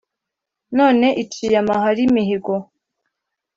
None 0.77 1.07
iciye 1.23 1.55
amahari 1.63 2.01
imihigo, 2.09 2.53